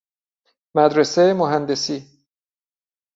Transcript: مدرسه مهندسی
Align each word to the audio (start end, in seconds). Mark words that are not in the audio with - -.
مدرسه 0.75 1.33
مهندسی 1.33 2.05